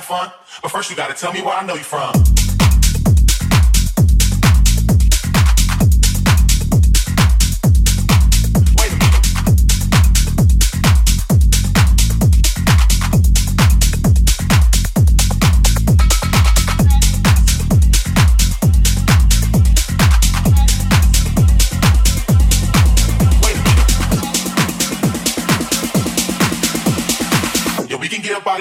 some 0.00 0.18
fun. 0.18 0.32
But 0.62 0.70
first, 0.70 0.90
you 0.90 0.96
gotta 0.96 1.14
tell 1.14 1.32
me 1.32 1.42
where 1.42 1.54
I 1.54 1.64
know 1.64 1.74
you 1.74 1.82
from. 1.84 2.12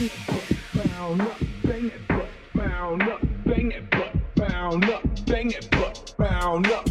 Bang 0.00 0.08
it, 0.08 2.00
but 2.08 2.28
bound 2.54 3.02
up, 3.02 3.20
bang 3.44 3.70
it, 3.70 3.90
but 3.90 4.12
bound 4.34 4.84
up, 4.84 5.02
bang 5.26 5.50
it, 5.50 5.68
but 5.72 6.14
bound 6.16 6.68
up. 6.68 6.89